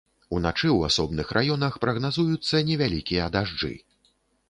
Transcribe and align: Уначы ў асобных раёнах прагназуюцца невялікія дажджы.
Уначы 0.37 0.65
ў 0.77 0.91
асобных 0.91 1.27
раёнах 1.39 1.79
прагназуюцца 1.85 2.65
невялікія 2.73 3.31
дажджы. 3.37 3.75